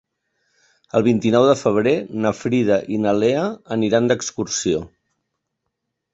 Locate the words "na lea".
3.05-3.45